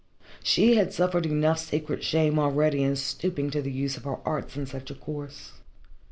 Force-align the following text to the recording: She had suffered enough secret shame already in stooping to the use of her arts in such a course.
She 0.41 0.77
had 0.77 0.93
suffered 0.93 1.27
enough 1.27 1.59
secret 1.59 2.03
shame 2.03 2.39
already 2.39 2.81
in 2.81 2.95
stooping 2.95 3.51
to 3.51 3.61
the 3.61 3.69
use 3.71 3.97
of 3.97 4.05
her 4.05 4.17
arts 4.27 4.57
in 4.57 4.65
such 4.65 4.89
a 4.89 4.95
course. 4.95 5.51